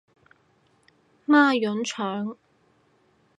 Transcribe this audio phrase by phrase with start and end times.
[1.27, 2.35] 孖膶腸